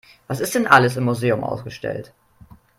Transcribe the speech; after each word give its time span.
Was 0.27 0.39
ist 0.39 0.55
denn 0.55 0.65
alles 0.65 0.97
im 0.97 1.03
Museum 1.03 1.43
ausgestellt? 1.43 2.11